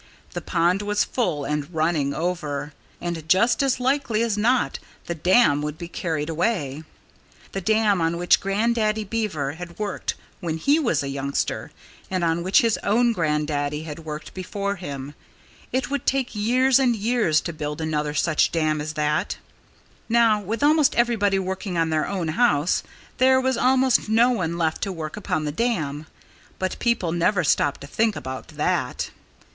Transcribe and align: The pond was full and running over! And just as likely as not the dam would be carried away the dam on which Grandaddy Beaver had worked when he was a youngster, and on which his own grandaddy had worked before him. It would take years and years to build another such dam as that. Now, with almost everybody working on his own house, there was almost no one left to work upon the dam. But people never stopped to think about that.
The 0.33 0.41
pond 0.41 0.81
was 0.81 1.03
full 1.03 1.45
and 1.45 1.71
running 1.71 2.11
over! 2.11 2.73
And 2.99 3.29
just 3.29 3.61
as 3.61 3.79
likely 3.79 4.23
as 4.23 4.35
not 4.35 4.79
the 5.05 5.13
dam 5.13 5.61
would 5.61 5.77
be 5.77 5.87
carried 5.87 6.27
away 6.27 6.81
the 7.51 7.61
dam 7.61 8.01
on 8.01 8.17
which 8.17 8.39
Grandaddy 8.39 9.03
Beaver 9.03 9.51
had 9.51 9.77
worked 9.77 10.15
when 10.39 10.57
he 10.57 10.79
was 10.79 11.03
a 11.03 11.07
youngster, 11.09 11.69
and 12.09 12.23
on 12.23 12.41
which 12.41 12.61
his 12.61 12.79
own 12.81 13.11
grandaddy 13.13 13.83
had 13.83 13.99
worked 13.99 14.33
before 14.33 14.77
him. 14.77 15.13
It 15.71 15.91
would 15.91 16.07
take 16.07 16.33
years 16.33 16.79
and 16.79 16.95
years 16.95 17.39
to 17.41 17.53
build 17.53 17.79
another 17.79 18.15
such 18.15 18.51
dam 18.51 18.81
as 18.81 18.93
that. 18.93 19.37
Now, 20.09 20.41
with 20.41 20.63
almost 20.63 20.95
everybody 20.95 21.37
working 21.37 21.77
on 21.77 21.91
his 21.91 22.05
own 22.07 22.29
house, 22.29 22.81
there 23.19 23.39
was 23.39 23.55
almost 23.55 24.09
no 24.09 24.31
one 24.31 24.57
left 24.57 24.81
to 24.81 24.91
work 24.91 25.15
upon 25.15 25.45
the 25.45 25.51
dam. 25.51 26.07
But 26.57 26.79
people 26.79 27.11
never 27.11 27.43
stopped 27.43 27.81
to 27.81 27.87
think 27.87 28.15
about 28.15 28.47
that. 28.47 29.11